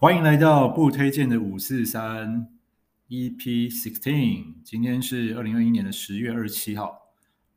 [0.00, 2.48] 欢迎来到不推荐的五四三
[3.10, 4.54] EP sixteen。
[4.64, 7.02] 今天是二零二一年的十月二十七号。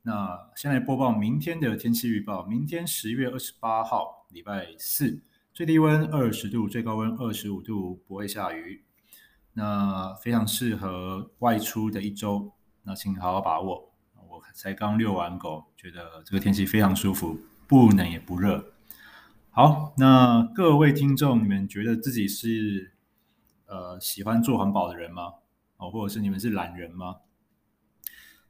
[0.01, 2.46] 那先来播报明天的天气预报。
[2.46, 5.21] 明天十月二十八号，礼拜四，
[5.53, 8.83] 最低温二十度，最高温二十五度，不会下雨。
[9.53, 12.51] 那非常适合外出的一周。
[12.83, 13.94] 那请好好把握。
[14.15, 17.39] 我才刚遛完狗，觉得这个天气非常舒服，
[17.70, 18.73] 不冷也不热。
[19.55, 22.95] 好，那各位听众，你们觉得自己是
[23.67, 25.34] 呃喜欢做环保的人吗？
[25.77, 27.17] 哦，或者是你们是懒人吗？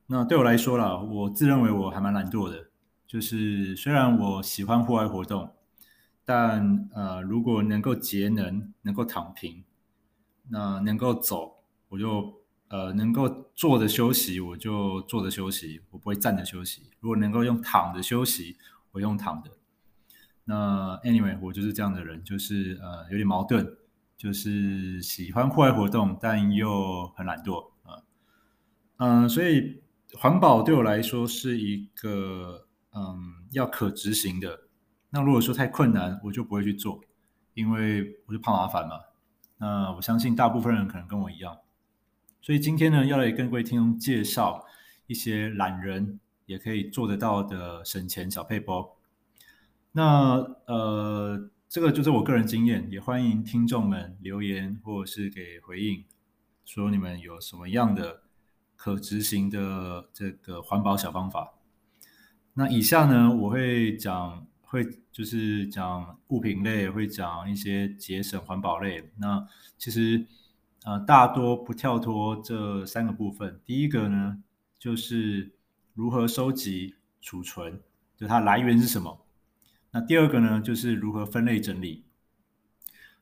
[0.07, 2.69] 那对我来说啦，我自认为我还蛮懒惰的。
[3.05, 5.51] 就是虽然我喜欢户外活动，
[6.23, 9.65] 但呃，如果能够节能，能够躺平，
[10.51, 12.33] 那能够走，我就
[12.69, 16.83] 呃能够坐着休息，我就坐着休息，我不会站着休息。
[17.01, 18.55] 如果能够用躺着休息，
[18.93, 19.51] 我用躺着。
[20.45, 23.77] 那 anyway，我就是这样的人，就是呃有点矛盾，
[24.17, 28.03] 就是喜欢户外活动，但又很懒惰啊。
[28.97, 29.81] 嗯、所以
[30.15, 34.63] 环保对我来说是一个嗯要可执行的。
[35.11, 36.99] 那如果说太困难，我就不会去做，
[37.53, 38.99] 因为我就怕麻烦嘛。
[39.59, 41.57] 那我相信大部分人可能跟我一样，
[42.41, 44.65] 所以今天呢，要来跟各位听众介绍
[45.07, 48.97] 一些懒人也可以做得到的省钱小配包。
[49.95, 56.03] 那呃，这个就是我个人经验，也欢迎听众们留言或者是给回应，
[56.65, 58.23] 说你们有什么样的
[58.75, 61.53] 可执行的这个环保小方法。
[62.55, 69.11] 那以下呢，我会讲，会就是讲物品类，会讲一些节省环保类。
[69.19, 69.47] 那
[69.77, 70.25] 其实
[70.85, 73.61] 呃，大多不跳脱这三个部分。
[73.63, 74.41] 第一个呢，
[74.79, 75.53] 就是
[75.93, 77.79] 如何收集储存，
[78.17, 79.22] 就它来源是什么。
[79.93, 82.03] 那第二个呢，就是如何分类整理，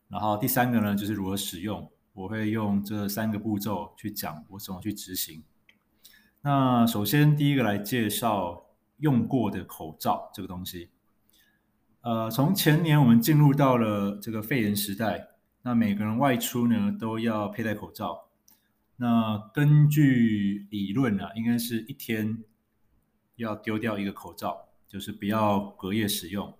[0.07, 1.91] 然后第三个呢，就是如何使用。
[2.13, 5.43] 我会用这三个步骤去讲我怎么去执行。
[6.41, 8.65] 那首先第一个来介绍
[8.97, 10.89] 用过的口罩这个东西。
[12.01, 15.29] 呃，从前年我们进入到了这个肺炎时代，
[15.61, 18.29] 那每个人外出呢都要佩戴口罩。
[18.97, 22.43] 那根据理论啊，应该是一天
[23.35, 26.57] 要丢掉一个口罩，就是不要隔夜使用。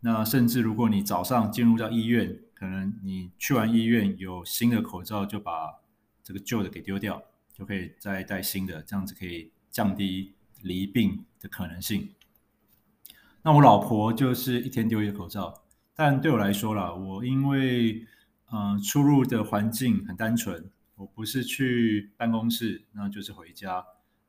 [0.00, 5.80] 那甚至如果你早上进入到医院，可能你去完医院有新的口罩，就把
[6.22, 7.22] 这个旧的给丢掉，
[7.52, 12.10] 就可以再戴新的，这样子可以降低离病的可能性。
[13.42, 15.62] 那我老婆就是一天丢一个口罩，
[15.94, 18.06] 但对我来说啦，我因为
[18.50, 23.84] 嗯、出入的环境很单纯，我不是去办公室，那就是回家，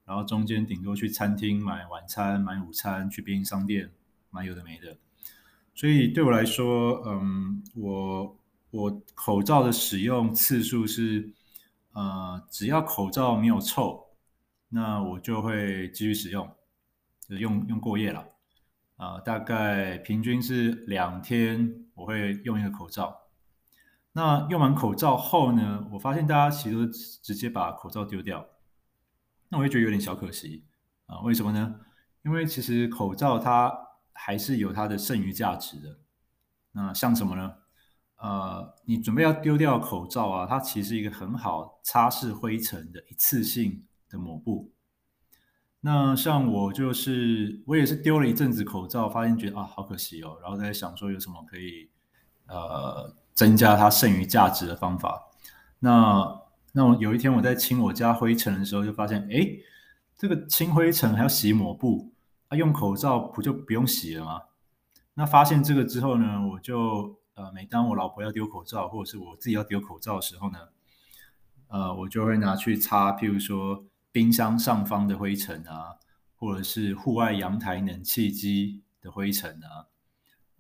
[0.06, 3.92] 然后中间顶多去餐厅买晚餐、买午餐，去便利商店
[4.30, 4.98] 买有的没的。
[5.80, 8.38] 所以对我来说，嗯，我
[8.70, 11.32] 我口罩的使用次数是，
[11.94, 14.10] 呃，只要口罩没有臭，
[14.68, 16.46] 那我就会继续使用，
[17.30, 18.28] 就用用过夜了，
[18.98, 23.18] 啊、大概平均是两天我会用一个口罩。
[24.12, 28.46] 那用完口罩后呢，我发现大家其实都直接把口罩丢掉，
[29.48, 30.66] 那我就觉得有点小可惜
[31.06, 31.80] 啊、呃，为什么呢？
[32.26, 33.86] 因为其实口罩它。
[34.22, 35.98] 还是有它的剩余价值的。
[36.74, 37.54] 那像什么呢？
[38.18, 44.72] 呃，你准备要丢掉口罩啊，它其实一个很好擦拭灰尘的一次性的抹布。
[45.80, 50.38] 那像我就是，我也是丢了一阵子口罩，发现觉得啊，好可惜哦。
[50.42, 51.90] 然后在想说有什么可以
[52.48, 55.30] 呃增加它剩余价值的方法。
[55.80, 56.42] 那
[56.74, 59.48] 那我有一天我在清我家灰尘的时候，就发现，哎，
[60.18, 62.12] 这个清灰尘还要洗抹布。
[62.50, 64.42] 啊，用口罩不就不用洗了吗？
[65.14, 70.58] 那发现这个之后呢，我就呃，每当我老婆要丢口罩，或者是我自己要丢口罩的时候呢，
[71.68, 75.98] 呃，我就会拿去擦，譬如说冰箱上方的灰尘啊，
[76.36, 79.86] 或者是户外阳台冷气机的灰尘啊，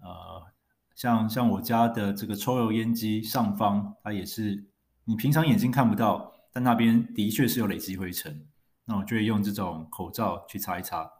[0.01, 0.45] 呃，
[0.93, 4.65] 像像我家的这个抽油烟机上方，它也是
[5.05, 8.45] 你平常眼睛看不到，但那边的确是有累积灰尘，
[8.85, 11.11] 那我就会用这种口罩去擦一擦。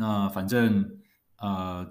[0.00, 0.88] 那反正
[1.38, 1.84] 呃，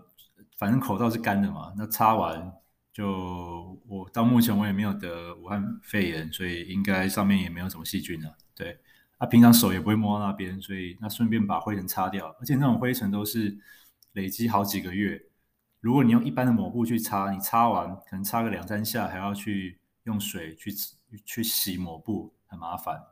[0.57, 1.73] 反正口罩是干的嘛。
[1.77, 2.53] 那擦完
[2.93, 8.37] 就我到目前我也没有得武汉肺炎，所以应该上面也没有什么细菌了。
[8.55, 8.79] 对，
[9.17, 12.33] 啊，平常手也不会摸到那边，所以那顺便把灰尘擦掉。
[12.39, 13.57] 而且那种灰尘都是
[14.13, 15.21] 累积好几个月。
[15.81, 20.71] 如果你用一般的抹布去擦，你擦完可能擦个两三下，还要去用水去
[21.25, 23.03] 去洗抹布，很麻烦。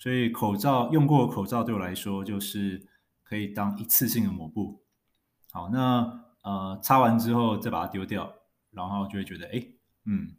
[0.00, 2.88] 所以口罩用过的口罩对我来说就是。
[3.28, 4.84] 可以当一次性的抹布，
[5.50, 8.32] 好，那呃擦完之后再把它丢掉，
[8.70, 9.66] 然后就会觉得哎，
[10.04, 10.36] 嗯，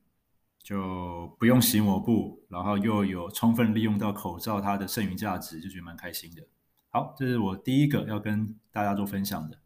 [0.58, 6.48] 就不用洗抹布，然后又有充分利用到口罩它的剩余价值，就觉得蛮开心的。
[6.90, 9.60] 好，这是我第一个要跟大家做分享的。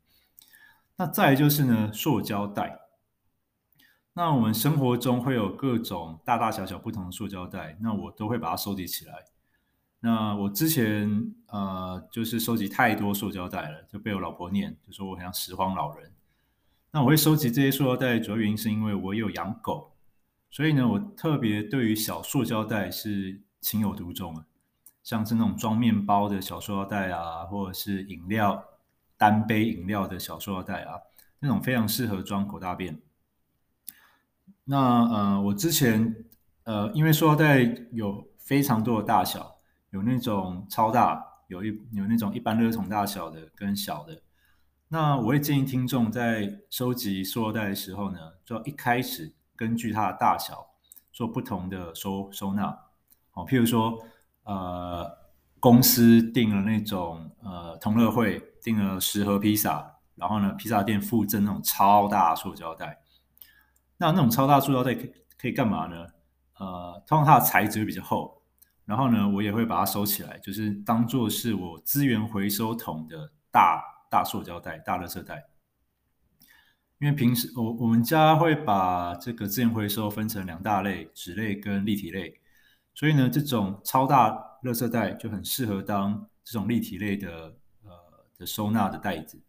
[0.95, 2.79] 那再就是呢，塑胶袋。
[4.13, 9.13] 那我们生活中会有各种大大小小不同的塑胶袋，那我都会把它收集起来。
[10.03, 16.11] 那我之前呃，就是收集太多塑胶袋了，就被我老婆念，就说我很像拾荒老人。
[16.91, 19.93] 那我会收集这些塑胶袋，主要原因是因为我有养狗，
[20.49, 24.45] 所以呢，我特别对于小塑胶袋是情有独钟啊。
[25.03, 28.63] 像是那种装面包的小塑料袋啊，或者是饮料
[29.17, 30.93] 单杯饮料的小塑料袋啊，
[31.39, 32.99] 那种非常适合装狗大便。
[34.63, 34.77] 那
[35.09, 36.15] 呃，我之前
[36.63, 39.50] 呃，因为塑料袋有非常多的大小，
[39.91, 44.21] 有那种超大，有一有那种一般垃圾桶大小的跟小的。
[44.89, 50.67] 那我会建议听众在收集塑料袋的时候呢，就要一开始根据它的大小
[51.13, 52.77] 做不同的收收纳。
[53.33, 54.03] 哦，譬如说。
[54.43, 55.07] 呃，
[55.59, 62.99] 公司订了那种呃同乐会订了十盒披萨，然后呢，披萨店附赠那种超大塑胶袋。
[63.97, 65.07] 那那种超大塑胶袋可
[65.37, 66.07] 可以干嘛呢？
[66.57, 68.40] 呃，通常它的材质会比较厚，
[68.91, 75.47] 然后呢，我也会把它收起来，就是当做是我资源回收桶的大大塑胶袋、大垃圾袋。
[76.99, 82.41] 因为平时我我们家会把这个资源回收分成两大类：纸类跟立体类。
[82.93, 84.29] 所以呢，这种超大
[84.61, 87.55] 垃圾袋就很适合当这种立体类的
[87.85, 87.91] 呃
[88.37, 89.41] 的收纳的袋子，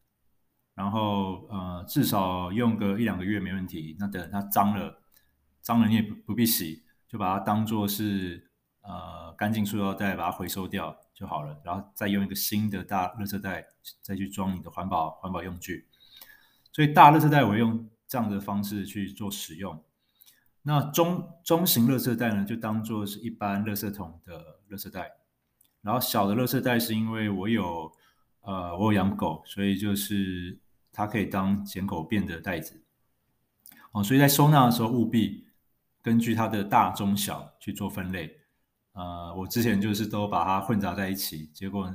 [0.76, 3.96] 然后呃至少用个一两个月没问题。
[3.98, 5.02] 那等它脏了，
[5.60, 8.51] 脏了你也不不必洗，就把它当做是
[8.82, 11.60] 呃干净塑料袋，把它回收掉就好了。
[11.64, 13.64] 然后再用一个新的大垃圾袋
[14.00, 15.88] 再去装你的环保环保用具。
[16.72, 19.82] 所以大垃圾袋我用这样的方式去做使用。
[20.62, 25.10] 那中中型垃圾袋呢，就当做是一般垃圾桶的垃圾袋，
[25.80, 27.92] 然后小的垃圾袋是因为我有
[28.42, 30.58] 呃我有养狗，所以就是
[30.92, 32.82] 它可以当捡狗便的袋子
[33.90, 35.46] 哦，所以在收纳的时候务必
[36.00, 38.41] 根据它的大中小去做分类。
[38.92, 41.94] 呃，我之前就是都把它混杂在一起，结果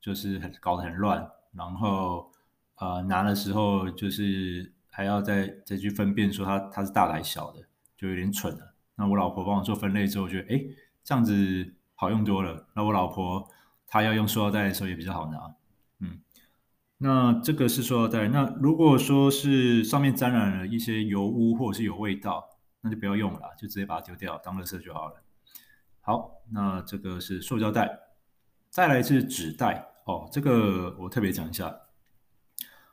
[0.00, 2.30] 就是很搞得很乱，然后
[2.76, 7.60] 呃拿的时候就是还要再再去分辨说它它是大还是小的。
[7.98, 8.74] 就有点蠢了。
[8.96, 10.62] 那我老婆帮我做分类之后，觉得哎，
[11.02, 12.66] 这样子好用多了。
[12.74, 13.48] 那我老婆
[13.86, 15.54] 她要用塑料袋的时候也比较好拿。
[16.00, 16.20] 嗯，
[16.98, 18.28] 那这个是塑料袋。
[18.28, 22.50] 那如果说是上面沾染了一些油污或者是有味道，
[22.82, 25.14] 那就不要用了，就直接把它丢掉当垃圾就好了。
[26.06, 27.98] 好，那这个是塑胶袋。
[28.70, 31.80] 再来是纸袋哦，这个我特别讲一下。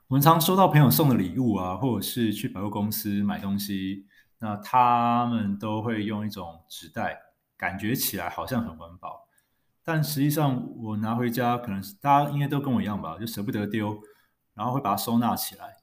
[0.07, 4.07] 我们常收到朋友送的礼物啊，或者是去百货公司买东西。
[4.39, 7.21] 那他们都会用一种纸袋，
[7.56, 9.27] 感觉起来好像很环保，
[9.83, 14.01] 但实际上我拿回家，可能大家应该都跟我一样吧，就舍不得丢，
[14.56, 15.77] 然后会把它收纳起来。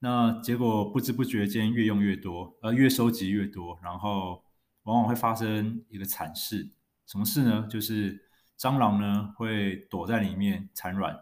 [0.00, 4.42] 那结果不知不觉间越用越多，呃，越收集越多，然后
[4.86, 6.68] 往往会发生一个惨事，
[7.06, 7.68] 什么事呢？
[7.70, 8.20] 就是
[8.58, 11.16] 蟑螂呢会躲在里面产卵，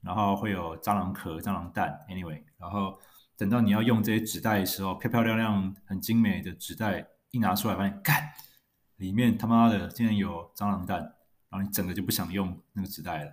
[0.00, 2.98] 然后会有蟑螂壳、蟑螂蛋，anyway，然后。
[3.38, 8.32] 等到你要用这些纸袋的时候，漂漂亮亮、很精美的纸袋一拿出来，发现，干，
[8.96, 11.00] 里面他妈的竟然有蟑螂蛋，
[11.50, 13.32] 然后你整个就不想用那个纸袋了。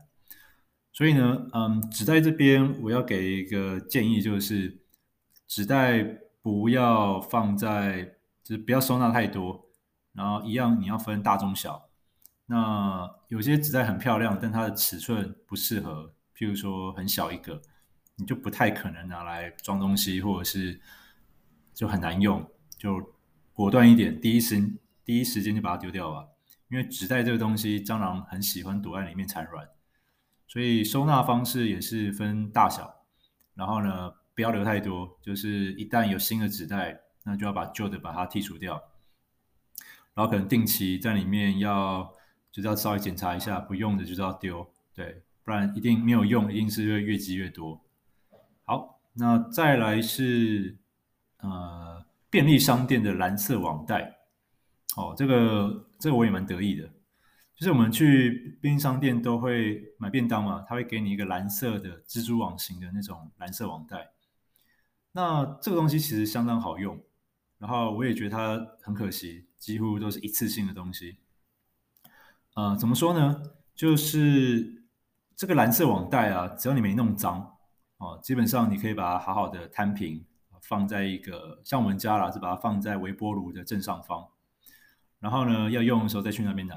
[0.91, 4.77] 所以呢，嗯，纸袋这边我要给一个建议，就是
[5.47, 6.03] 纸袋
[6.41, 9.69] 不要放在，就是不要收纳太多，
[10.13, 11.89] 然后一样你要分大中小。
[12.45, 17.61] 那有些纸袋很漂亮，但它的尺寸不适合，譬如说很小一个。
[18.15, 20.79] 你就不太可能拿来装东西，或者是
[21.73, 22.47] 就很难用，
[22.77, 23.11] 就
[23.53, 24.61] 果断一点，第一时
[25.03, 26.27] 第一时间就把它丢掉吧。
[26.69, 29.67] 因为纸袋这个东西，蟑螂很喜欢躲在里面产卵，
[30.47, 33.03] 所以收纳方式也是分大小。
[33.55, 38.81] 然后呢，不要留太多，就是一旦有新的纸袋，那就要把旧的把它剔除掉。
[40.13, 42.13] 然后可能定期在里面要
[42.51, 47.81] 就是要稍微检查一下，不用的就是要丢，对，不然一定没有用，一定是会越积越多。
[48.65, 50.77] 好，那再来是
[51.39, 54.19] 呃便利商店的蓝色网袋，
[54.95, 56.87] 哦，这个这个我也蛮得意的，
[57.55, 64.11] 就是我们去便利商店都会买便当嘛，他会给你一个蓝色的蜘蛛网型的那种蓝色网袋，
[65.11, 67.01] 那这个东西其实相当好用，
[67.63, 71.15] 然后我也觉得它很可惜，几乎都是一次性的东西，
[72.55, 73.41] 呃，怎么说呢？
[73.73, 74.83] 就是
[75.33, 77.55] 这个蓝色网袋啊，只要你没弄脏。
[77.99, 80.25] 哦，基本上你可以把它好好的摊平，
[80.61, 84.27] 放在一个像我们家啦，是把它放在微波炉的正上方。
[85.21, 86.75] 然后呢，要用的时候再去那边拿。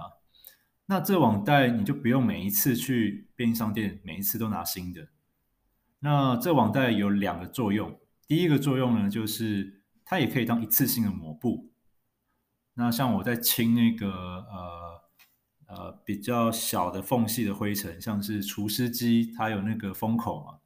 [0.85, 5.09] 那这网袋你就不用每一次去便利商店，每一次都拿新的。
[5.99, 11.69] 那这网袋有两个作用，第一个作用呢，就是它也可以当一次性的抹布。
[12.75, 15.03] 那像我在清那个呃
[15.67, 20.59] 呃比较小的缝隙的灰尘，像是除湿机，它有那个封口嘛。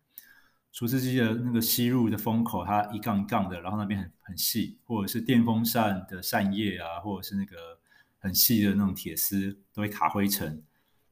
[0.73, 7.57] 除湿机的那个吸入的风口，它一杠一杠的，然后那边很很细，或者是电风扇的扇叶啊，或者是那个
[8.19, 10.63] 很细的那种铁丝，都会卡灰尘。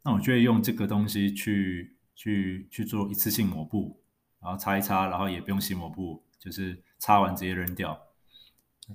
[0.03, 4.01] 那我就会用这个东西去去去做一次性抹布，
[4.41, 8.01] 然后擦一擦，然后也不用洗抹布，就是擦完直接扔掉，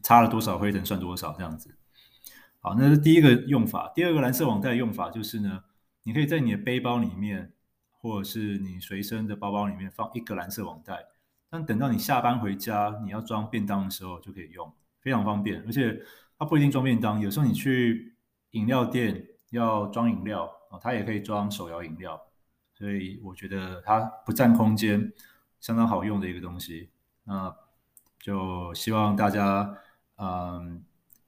[0.02, 1.76] 擦了多少灰尘算多少这样子。
[2.60, 3.92] 好，那是第一个用法。
[3.94, 5.64] 第二个蓝色网袋用法就是呢，
[6.04, 7.52] 你可以在你的背包里面。
[8.06, 11.06] 或者是你随身的包包里面放一个蓝色网袋，
[11.50, 14.70] 但等到你下班回家，你要装便当的时候就可以用，
[15.00, 15.64] 非常方便。
[15.66, 15.98] 而且
[16.38, 18.14] 它不一定装便当，有时候你去
[18.52, 22.22] 饮料店要装饮料啊，它也可以装手摇饮料。
[22.74, 25.14] 所以我觉得它不占空间，
[25.62, 26.90] 相当好用的一个东西。
[27.24, 27.56] 那
[28.24, 29.75] 就希望大家
[30.15, 30.82] 嗯，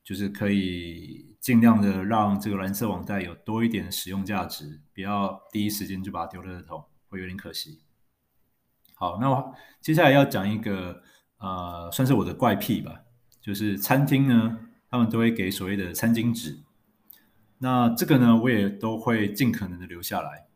[0.04, 1.36] 就是可以。
[1.46, 7.84] 尽量的让这个蓝色网袋有多一点使用价值，不要第一时间就把它丢垃圾桶，会有点可惜。
[8.96, 11.04] 好，那我接下来要讲一个
[11.38, 13.02] 呃，算是我的怪癖吧，
[13.40, 14.58] 就是餐厅呢，
[14.90, 16.58] 他们都会给所谓的餐巾纸，
[17.60, 20.48] 那这个呢，我也都会尽可能的留下来。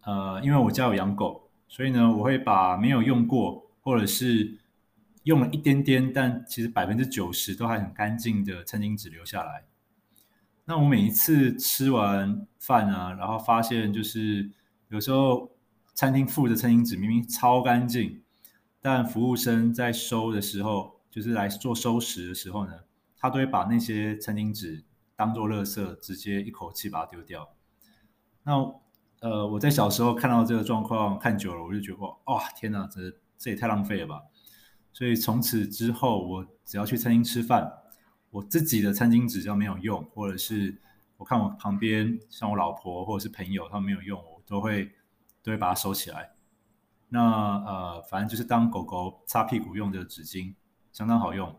[0.00, 4.58] 呃，因为我家有养狗，所以呢，我会把没有用过或者是
[5.26, 9.64] 用了一点点，但其实百分之九十都还很干净的餐巾纸留下来。
[10.66, 14.52] 那我每一次吃完饭啊，然后发现就是
[14.88, 15.50] 有时候
[15.94, 18.22] 餐厅附的餐巾纸明明超干净，
[18.80, 22.72] 但服务生在收的时候，就是来做收拾的时候呢，
[23.18, 24.84] 他都会把那些餐巾纸
[25.16, 27.48] 当做垃圾，直接一口气把它丢掉。
[28.44, 28.52] 那
[29.20, 33.00] 呃，我在小时候看到这个状况看久了，我就觉得哇，天哪，这
[33.36, 34.22] 这也太浪费了吧！
[34.96, 37.70] 所以从此之后，我只要去餐厅吃饭。
[38.30, 40.80] 我自己的餐巾纸只要没有用，或者是
[41.18, 44.90] 我看我旁边像我老婆或者是朋友他们没有用，我都会
[45.42, 46.30] 都会把它收起来。
[47.10, 47.20] 那
[47.66, 50.54] 呃，反正就是当狗狗擦屁股用的纸巾，
[50.92, 51.54] 相当好用。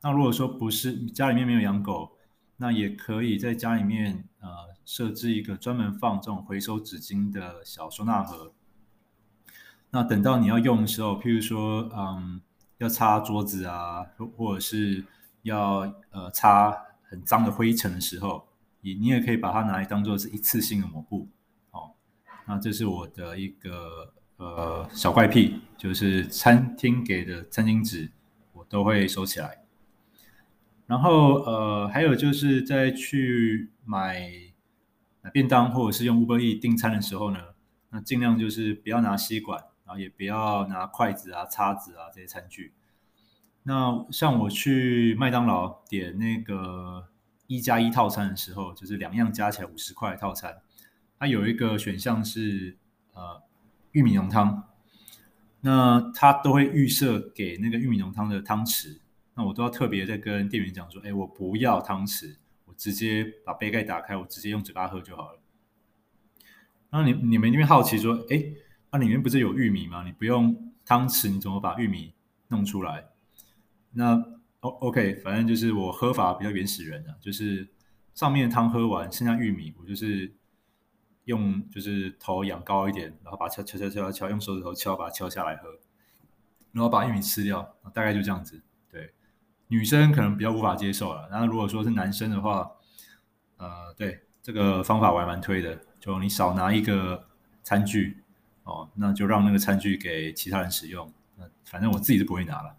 [0.00, 2.16] 那如果说不是家里面没有养狗，
[2.56, 4.48] 那也可以在家里面呃
[4.84, 8.52] 设置一个专门放这种回收纸巾的小收纳盒。
[9.90, 12.40] 那等到你要用的时候，譬如说嗯
[12.82, 15.04] 要擦桌子啊，或或者是
[15.42, 18.48] 要呃擦很脏的灰尘的时候，
[18.80, 21.28] 你你也可以把它拿来当做是一次性的抹布，
[21.70, 21.92] 哦，
[22.46, 28.10] 那这是我的一个呃小怪癖，就是餐厅给的餐巾纸
[28.52, 29.58] 我都会收起来。
[30.86, 34.28] 然后呃还有就是在去买
[35.22, 37.38] 买便当或者是用 Uber E 订餐的时候呢，
[37.90, 39.62] 那尽量就是不要拿吸管，
[39.96, 42.72] 也不要拿筷子啊、叉子啊这些餐具。
[43.64, 47.08] 那像我去麦当劳点那个
[47.46, 50.60] 一加一套餐的时候，就是两样加起来五十块套餐，
[51.18, 52.76] 它有一个选项是
[53.12, 53.42] 呃
[53.92, 54.64] 玉米浓汤，
[55.60, 58.98] 那它都会预设给那个玉米浓汤的汤匙，
[59.34, 65.38] 那我都要特别在跟店员讲说，哎，我不要汤匙，我直接把杯盖打开，我直接用嘴巴喝就好了。
[66.90, 68.44] 然后你你们那边好奇说，哎，
[68.92, 70.04] 那里面不是有玉米吗？
[70.04, 72.12] 你不用汤匙，你怎么把玉米
[72.48, 73.06] 弄出来？
[73.92, 74.14] 那
[74.60, 77.68] O OK，反正就是我喝法比较原始人啊，就是
[78.14, 80.32] 上面的汤喝完，剩下玉米，我就是
[81.24, 85.68] 用就是头仰高一点，然后把敲敲敲敲敲，用手指头敲把它敲下来喝，
[86.72, 88.62] 然后把玉米吃掉，大概就这样子。
[88.90, 89.12] 对，
[89.68, 91.28] 女生可能比较无法接受了。
[91.30, 92.70] 然后如果说是男生的话，
[93.56, 97.26] 呃，对，这个方法我还蛮推的，就你少拿一个
[97.62, 98.21] 餐具
[98.64, 101.12] 哦，那就让那个餐具给其他人使用。
[101.36, 102.76] 那反正我自己是不会拿了。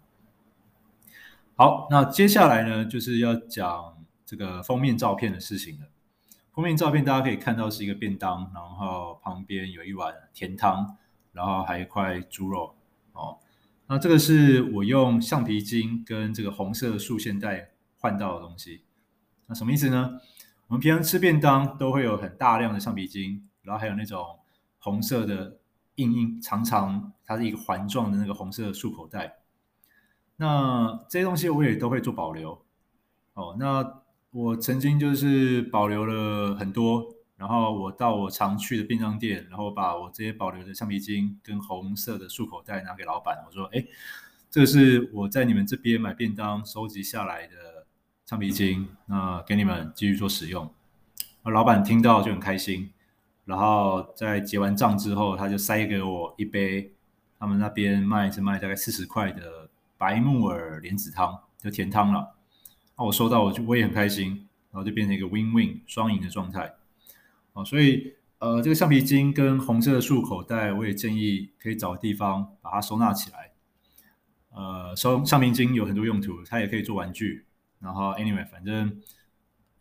[1.56, 5.86] 好，那接下来呢，就是要讲这个封面照片的事情了。
[6.52, 10.96] 封面照片大家可以看到是一个便当，然后旁边有一碗甜汤，
[11.32, 12.74] 然后还有一块猪肉。
[13.12, 13.38] 哦，
[13.86, 18.82] 那这个是我用橡皮筋跟这个红色的束线带换到的东西。
[19.46, 20.20] 那什么意思呢？
[20.68, 24.38] 我们平常吃便当都会有很大量的橡皮筋，然后还有那种
[24.78, 25.58] 红色的
[25.96, 29.38] 硬硬长长，它是一个环状的那个红色的束口袋。
[30.36, 32.60] 那这些东西我也都会做保留
[33.34, 33.56] 哦。
[33.58, 43.84] 那我曾经就是保留了很多，然后我到我常去的便当店，然后把我这些保留的橡皮筋跟红色的束口袋拿给老板，我说：“哎，
[44.50, 47.86] 这是我在你们这边买便当收集下来的
[48.26, 50.68] 橡皮筋，那给你们继续做使用。
[51.42, 52.90] 老板听到就很开心，
[53.44, 56.92] 然后在结完账之后，他就塞给我一杯
[57.38, 62.36] 他们那边卖是卖大概四十块的白木耳莲子汤，就甜汤了。
[62.96, 66.72] 那我收到我就我也很开心，然后就变成一个 win-win 双赢的状态。
[67.52, 73.52] 哦，所以呃，这个橡皮筋跟红色的束口袋，我也建议可以找地方把它收纳起来。
[74.50, 77.44] 呃，收橡皮筋有很多用途，它也可以做玩具。
[77.80, 79.00] 然后 anyway，反正。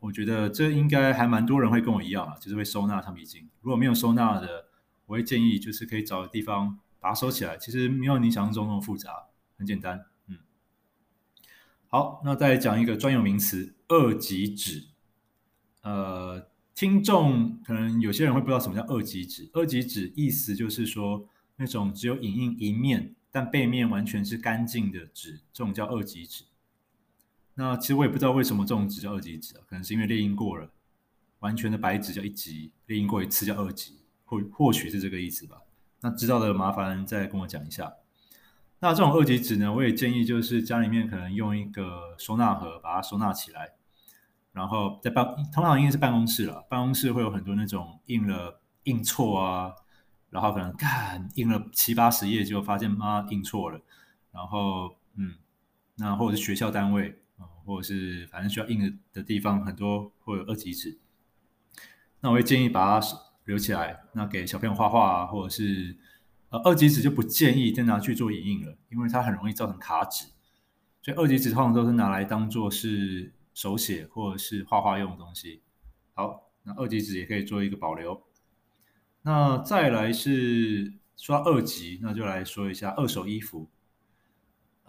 [0.04, 3.50] 我觉得这应该还蛮多人会跟我一样啊，就是会收纳橡皮筋。
[3.62, 4.66] 如果没有收纳的，
[5.06, 7.58] 我会建议就是可以找个地方把它收起来。
[7.58, 10.06] 其实没有你想象中那么复杂，很简单。
[10.28, 10.40] 嗯，
[11.88, 14.88] 好，那再讲一个专有名词——二级纸。
[15.84, 19.50] 呃，听众可能有些人会不知道什么叫二级纸。
[19.54, 26.44] 二级纸意思就是说那种只有影印一面，但背面完全是干净的纸，这种叫二级纸。
[27.56, 30.72] 那其实我也不知道为什么这种纸叫二级纸啊，可能是因为列印过了，
[31.40, 35.62] 完全的白纸叫一级，列印过一次叫二级，或或许是这个意思吧。
[36.02, 37.94] 那知道的麻烦再跟我讲一下。
[38.80, 43.74] 那这种二级纸呢，我也建议就是家里面可能用一个收纳盒把它收纳起来，
[44.52, 49.74] 然后在办，通常应该是办公室了，办公室会有很多那种印了印错啊，
[50.32, 53.80] 然后可能干印了七八十页，结果发现妈印错了，
[54.32, 55.36] 然后嗯，
[55.96, 57.20] 那或者是学校单位。
[57.66, 61.00] 或者是反正需要印的的地方很多，会有二级纸。
[62.22, 63.08] 那我会建议把它
[63.46, 65.98] 留起来，那给小朋友画画啊，或者是
[66.50, 70.28] 呃二级纸就不建议再拿去做影印了，因为它很容易造成卡纸。
[71.02, 75.62] 所以二级纸通常都是拿来当做是手写或者是画画用的东西。
[76.14, 78.24] 好，那二级纸也可以做一个保留。
[79.24, 83.70] 那再来是说二级，那就来说一下二手衣服。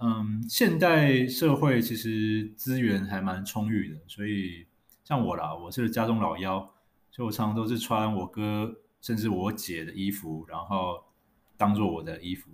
[0.01, 4.67] 嗯，现代社会其实资源还蛮充裕的，所以
[5.05, 6.59] 像我啦，我是家中老幺，
[7.13, 11.05] 所以我常常都是穿我哥甚至我姐的衣服，然后
[11.57, 12.51] 当做我的衣服。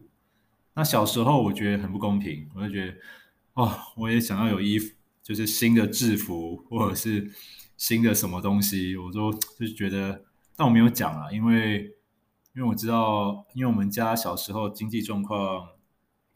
[0.75, 2.95] 那小时候我觉得很不公平，我就觉得
[3.55, 7.31] 哦，我也想要有衣服，就是新的制服或者是
[7.77, 10.25] 新的什么东西，我都就是觉得，
[10.55, 11.85] 但我没有讲啊，因为
[12.55, 15.71] 因为我知道，因为我们家小时候经济状况。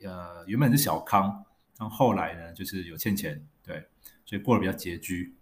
[0.05, 1.45] 呃，原本是小康，
[1.79, 3.89] 但后来呢，就是有欠钱，对，
[4.27, 5.35] 所以过得比较拮据。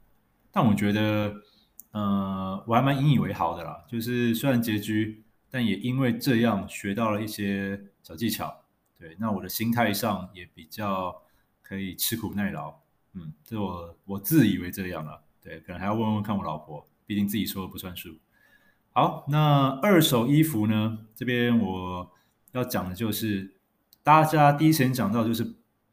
[0.53, 1.35] 但我觉得，
[1.91, 3.85] 呃，我还蛮引以为豪的啦。
[3.89, 8.65] 就是虽然拮据，但也因为这样学到了一些小技巧。
[8.99, 11.23] 对，那我的心态上也比较
[11.63, 12.73] 可以吃苦耐劳。
[13.15, 15.23] 嗯，这我我自以为这样了。
[15.43, 18.17] 对，可能还要问问看我老婆，毕竟自己说的不算数。
[18.93, 21.07] 好，那二手衣服呢？
[21.17, 22.13] 这边我
[22.53, 23.57] 要讲的就是。
[24.03, 25.45] 大家第一时间讲到就是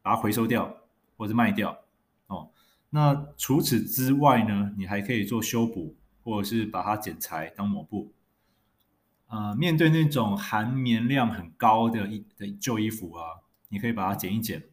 [0.02, 0.78] 把它回收掉
[1.16, 1.78] 或者卖掉
[2.26, 2.50] 哦。
[2.90, 8.12] 那除此之外呢，你还可以做修补，或者是把它剪裁当抹布。
[9.28, 14.64] 呃，面对那种含棉量很高的衣的旧衣服啊，你可以把它剪一剪，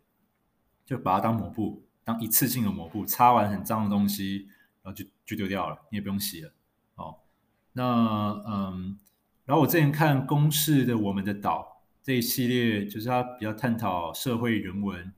[0.87, 4.49] 就把它当抹布，当一次性的抹布，擦完很脏的东西，
[4.83, 6.53] 然后就就丢掉了，你也不用洗了
[6.95, 7.19] 哦。
[7.75, 8.99] 那嗯，
[9.45, 11.73] 然后我之前看公视的《我们的岛》。
[12.07, 15.13] 这一系列就是他比较探讨社会人文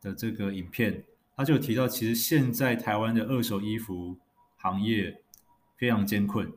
[0.00, 1.04] 的这个影片，
[1.36, 4.16] 他就提到，其实现在台湾的二手衣服
[4.56, 5.20] 行业
[5.76, 6.50] 非常艰困。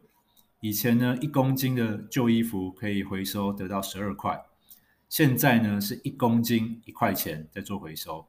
[0.61, 4.41] 以前呢，一公斤的旧衣服可以回收得到十二块，
[5.09, 8.25] 现在呢是一公斤一块钱在做回收，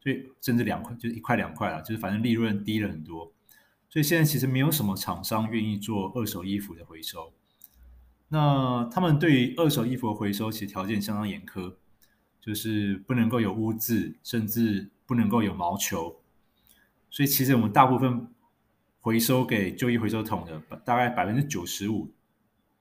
[0.00, 3.30] 所以甚至两块就是一块两块了，就是反正利润低了很多。
[3.90, 7.30] 所以现在其实没有什么厂商愿意做二手衣服的回收。
[8.34, 11.72] 那他们对于二手衣服的回收，其实条件相当严苛，
[12.40, 16.16] 就是不能够有污渍，甚至不能够有毛球。
[17.10, 18.26] 所以其实我们大部分
[19.00, 22.10] 回收给旧衣回收桶的，大概百分之九十五、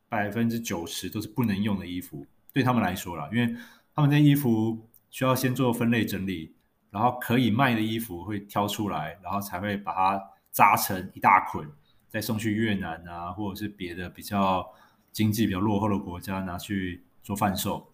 [0.10, 2.26] 百分之九十都是不能用的衣服。
[2.52, 3.56] 对他们来说啦，因为
[3.94, 6.56] 他们的衣服需要先做分类整理，
[6.90, 10.20] 然后可以卖的衣服会挑出来，然后才会把它
[10.52, 11.70] 扎成一大捆，
[12.10, 14.68] 再送去越南啊，或者是别的比较。
[15.14, 17.94] 经济比较落后的国家拿去做贩售，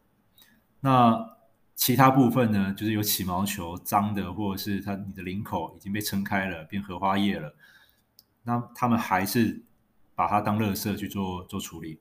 [0.80, 1.38] 那
[1.76, 7.54] 其他部分呢，就是有起毛球、脏的，或者是它你的领口已经被撑开了，变荷花叶了，
[8.44, 9.62] 那他们还是
[10.16, 12.00] 把它当垃圾去做做处理。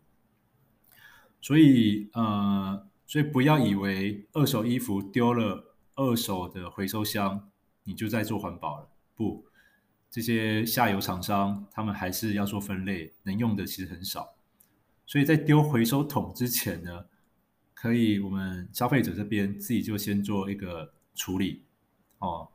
[1.41, 7.49] 所以呃，所以不要以为二手衣服丢了二手的回收箱，
[7.85, 8.89] 你就在做环保了。
[9.15, 9.45] 不，
[10.11, 14.35] 这些下游厂商他们还是要做分类，能用的其实很少。
[15.09, 17.07] 所以在丢回收桶之前呢，
[17.73, 21.63] 可以我们消费者这边自己就先做一个处理
[22.19, 22.47] 哦。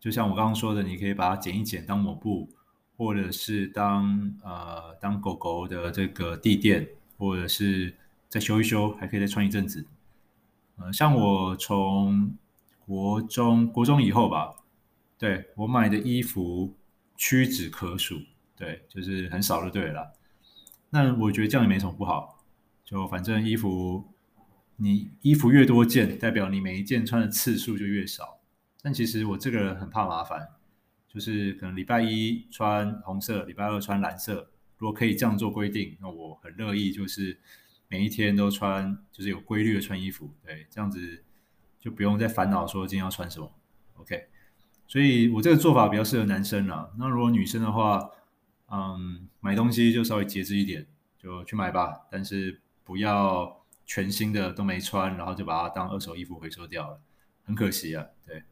[0.00, 2.48] 就像我刚刚说的，你可以把它剪一剪当抹布，
[2.96, 7.94] 或者是当呃当狗狗的这个地垫，或者是
[8.30, 9.84] 再修一修，还可以再穿一阵子。
[10.78, 12.32] 呃，像我从
[12.86, 14.56] 国中国中以后吧，
[15.18, 16.74] 对，我买的衣服
[17.16, 18.18] 屈指可数，
[18.56, 20.14] 对，就是很少就对了。
[20.90, 22.44] 那我觉得这样也没什么不好，
[22.84, 24.12] 就反正衣服
[24.76, 28.40] 你衣服越多件，代表你每一件穿的次数就越少。
[28.80, 30.48] 但其实我这个人很怕麻烦，
[31.08, 34.50] 就是可能礼拜一穿红色，礼拜二穿蓝色。
[34.76, 37.40] 如果可以这样做规定，那我很乐意，就是
[37.88, 40.32] 每一天都穿，就是有规律的穿衣服。
[40.44, 41.24] 对，这样子
[41.80, 43.52] 就不用再烦恼说今天要穿什么。
[43.96, 44.28] OK，
[44.86, 46.92] 所以我这个做法比较适合男生啦。
[46.96, 48.08] 那如果女生的话，
[48.70, 50.86] 嗯，买东西就稍微节制一点，
[51.18, 52.06] 就去买吧。
[52.10, 57.00] 但是不要全新的都没穿，然后就把它当二手衣服回收掉了，
[57.44, 58.06] 很可惜啊。
[58.26, 58.42] 对。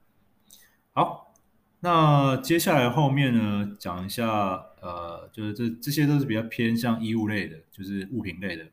[0.95, 1.35] 好，
[1.81, 4.27] 那接下来后面呢，讲一下，
[4.81, 8.65] 呃，就是这这些都是比较偏向衣物类的，就是物品类的，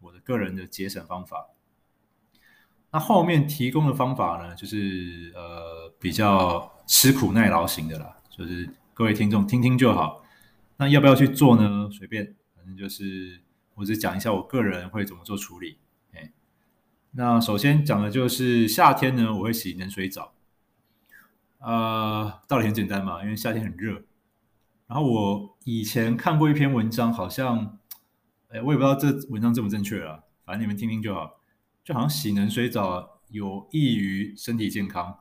[0.00, 1.48] 我的个人的节省方法。
[2.92, 10.21] 那后面提供的方法呢，就是呃比较吃苦耐劳型的啦，就是各位听众听听就好。
[10.76, 11.88] 那要不要去做呢？
[11.90, 13.42] 随便，反正就是
[13.74, 15.78] 我只讲一下我个人会怎么做处理。
[16.12, 16.32] 哎，
[17.12, 20.34] 那首先讲的就是夏天呢，我会洗冷水澡。
[21.58, 24.02] 呃，道理很简单嘛，因为夏天很热。
[24.86, 27.78] 然后我以前看过一篇文章，好像，
[28.48, 31.40] 哎，我也不知道这文章正不正确啊，反正你们听听就好。
[31.84, 35.18] 就好像洗冷水澡有益于身体健康。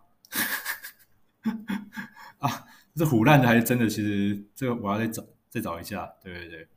[2.38, 3.88] 啊，这是唬烂的还是真的？
[3.88, 6.12] 其实这个我要再找再找一下。
[6.24, 6.68] 对对对，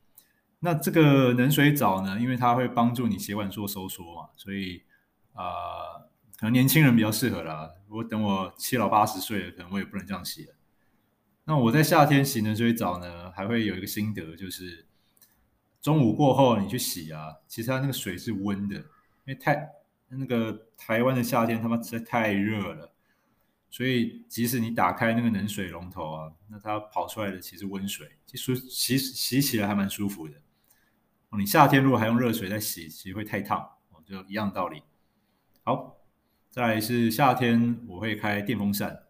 [0.59, 4.83] 那这个冷水澡呢，因为它会帮助你血管做收缩嘛，所以
[5.33, 6.05] 啊。
[6.37, 7.71] 可能年轻人比较适合啦。
[7.87, 10.53] 我等我七老八十岁了，可能我也不能这样洗了。
[11.45, 14.85] 那我在夏天洗冷水澡呢，还会有一个心得，就是
[15.79, 18.83] 中午过后你去洗啊，其实它那个水是温的，因
[19.27, 19.65] 为太
[20.09, 22.91] 那个台湾的夏天他妈实在太热了，
[23.75, 30.35] 所以即使你打开那个冷水龙头啊，那它跑出来的其实温水，其实洗洗起来还蛮舒服的。
[31.37, 33.69] 你夏天如果还用热水在洗，其实会太烫，
[34.05, 34.81] 就一样道理。
[35.63, 35.97] 好。
[36.49, 39.03] 再来是夏天，我会开电风扇。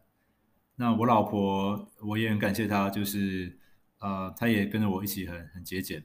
[0.77, 3.59] 那我老婆，我也很感谢她，就是
[3.99, 6.03] 呃，她也跟着我一起很很节俭。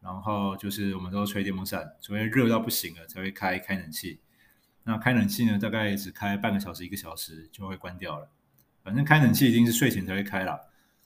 [0.00, 4.20] 然后就是我们都吹电风扇，除非热到不行了才会开开冷气。
[4.84, 8.28] 那开冷气呢，大概只开半个小时一个小时就会关掉了。
[8.82, 10.58] 反正开冷气一定是睡前才会开啦，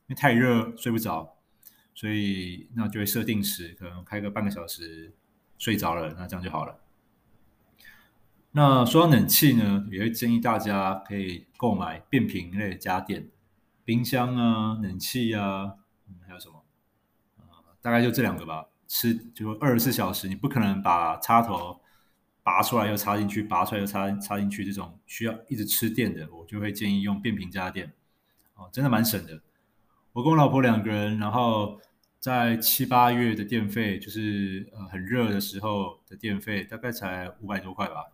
[0.06, 1.36] 因为太热睡不着，
[1.94, 5.12] 所以那就会设定时，可能开个半个小时，
[5.58, 6.78] 睡着了，那这样就好了。
[8.52, 13.28] 那说到冷气呢，也会建议大家可以购买变频类的家电，
[13.84, 15.74] 冰箱啊、冷气啊，
[16.08, 16.64] 嗯，还有什么？
[17.36, 17.44] 呃，
[17.82, 18.66] 大概就这两个吧。
[18.88, 21.80] 吃就二十四小时，你不可能把插头
[22.46, 27.92] 拔出来又插进去，拔出来又插插进去，这种需要一直吃电的，我就会建议用变频家电。
[28.54, 29.42] 哦，真的蛮省的。
[30.12, 31.80] 我跟我老婆两个人，然后
[32.20, 38.12] 在七八月的电费，就是呃很热的时候的电费，大概才五百多块吧。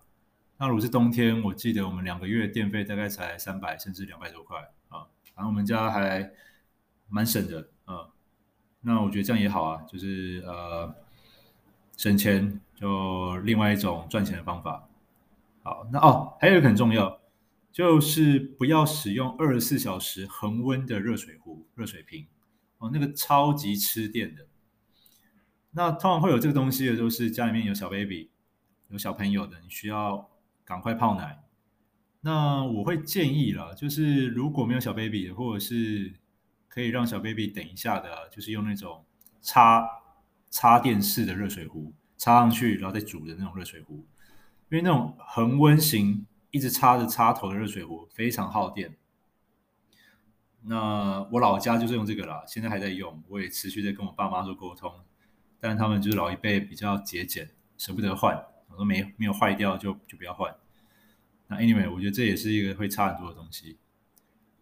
[0.57, 5.05] 那如果是冬天，我记得我们两个月电费大概才三百甚至两百多块啊，
[5.37, 6.31] 然后我们家还
[7.11, 8.09] 蛮省的啊。
[8.81, 10.95] 那我觉得这样也好啊，就是呃
[11.99, 14.89] 省钱，就另外一种赚钱的方法。
[15.63, 17.21] 好，那哦还有一个很重要，
[17.71, 22.27] 就是不要使用二十四小时恒温的热水壶、热水瓶
[22.79, 24.47] 哦，那个超级吃电的。
[25.71, 28.31] 那通常会有这个东西的，都是家里面有小 baby、
[28.89, 30.29] 有小朋友的，你需要。
[30.65, 31.43] 赶快泡奶。
[32.21, 36.15] 那我会建议啦，就是如果没有小 baby，或者是
[36.69, 39.05] 可以让小 baby 等一下的，就是用那种
[39.43, 39.85] 插
[40.51, 41.93] 插电式的热水壶，
[42.23, 43.95] 插上去然后再煮的那种热水壶。
[44.71, 48.95] 因为那种恒温型一直插着插头的热水壶非常耗电。
[50.63, 55.01] 那我老家就是用这个啦，现在还在用，我也持续在跟我爸妈做沟通，
[55.59, 58.41] 但他们就是老一辈比较节俭，舍不得换。
[58.69, 60.55] 我说没没有坏掉就就不要换。
[61.49, 63.77] 那 anyway，我觉得这也是一个会差很多的东西。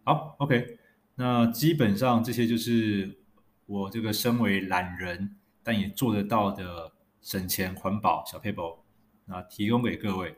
[0.03, 0.79] 好，OK，
[1.15, 3.19] 那基本上这些就是
[3.67, 8.79] 我这个身为懒人但也做得到的省钱环保小 paper，，
[9.27, 10.37] 那提供给各位。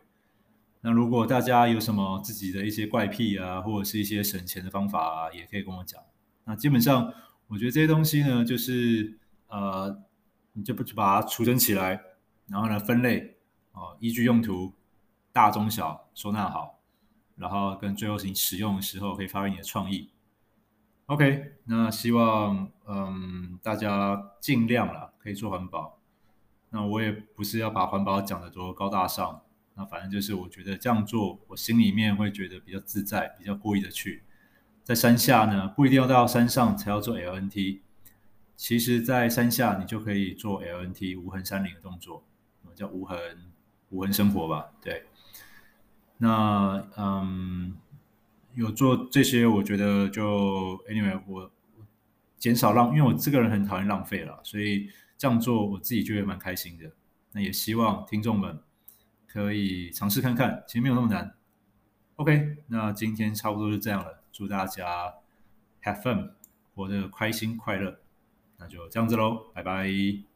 [0.81, 6.03] 那如果大家有什么自己的一些怪癖啊，或者是一些省钱的方法啊，也可以跟我讲。
[6.45, 7.13] 那基本上
[7.47, 10.03] 我觉得这些东西呢，就是呃，
[10.53, 12.03] 你就不去把它储存起来，
[12.47, 13.37] 然后呢分类。
[13.75, 14.75] 哦，依据用途，
[15.33, 16.79] 大中小收纳好，
[17.37, 20.11] 然后跟最后你使用的时候可以发挥你的创意。
[21.07, 26.02] OK，那希望嗯大家尽量啦，可以做环保。
[26.73, 29.43] 那我也不是要把环保讲得多高大上，
[29.75, 34.25] 那反正就是我觉得这样做，我心里面会觉得比较自在，比较过意得去。
[34.83, 37.79] 在山下呢，不一定要到山上才要做 LNT，
[38.57, 42.25] 其实在山下你就可以做 LNT 无痕山林的动作，
[42.75, 43.19] 叫无痕
[43.91, 45.05] 无痕生活吧，对。
[46.19, 47.77] 那嗯。
[48.55, 51.51] 有做这些，我觉得就 anyway，我
[52.37, 54.91] 减少浪，因为我这个人很讨厌浪费了，所以
[55.23, 56.91] 这样做我自己就会蛮开心的。
[57.31, 58.59] 那也希望听众们
[59.29, 61.33] 可以尝试看看，其实没有那么难。
[62.17, 65.15] OK，那今天差不多就这样了，祝大家
[65.85, 66.33] have fun，
[66.75, 68.01] 活得开心快乐，
[68.57, 70.32] 那就这样子喽，拜拜。